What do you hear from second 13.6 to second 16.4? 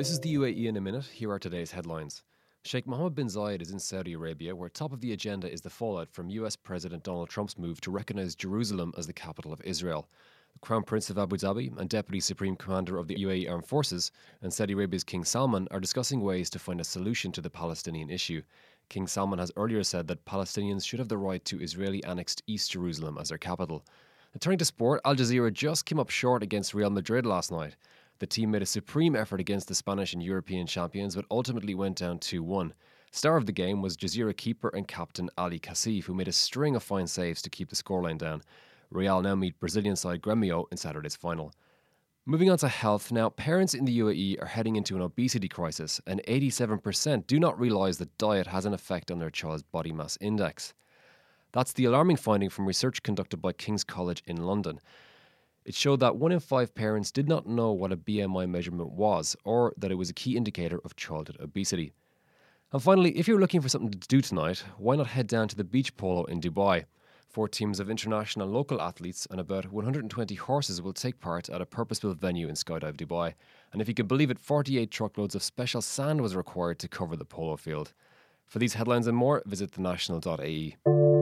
Forces and Saudi Arabia's King Salman are discussing